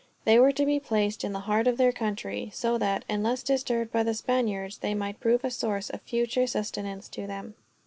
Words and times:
They 0.25 0.39
were 0.39 0.51
to 0.53 0.65
be 0.65 0.79
placed 0.79 1.23
in 1.23 1.31
the 1.31 1.41
heart 1.41 1.67
of 1.67 1.77
their 1.77 1.91
country; 1.91 2.49
so 2.55 2.79
that, 2.79 3.05
unless 3.07 3.43
disturbed 3.43 3.91
by 3.91 4.01
the 4.01 4.15
Spaniards, 4.15 4.79
they 4.79 4.95
might 4.95 5.19
prove 5.19 5.43
a 5.43 5.51
source 5.51 5.91
of 5.91 6.01
future 6.01 6.47
sustenance 6.47 7.07
to 7.09 7.27
them. 7.27 7.53